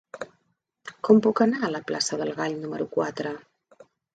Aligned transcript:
Com 1.07 1.21
puc 1.27 1.43
anar 1.45 1.61
a 1.67 1.71
la 1.75 1.83
plaça 1.91 2.19
del 2.23 2.35
Gall 2.43 2.59
número 2.65 2.89
quatre? 2.99 3.39